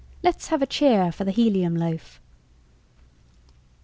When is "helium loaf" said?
1.31-2.19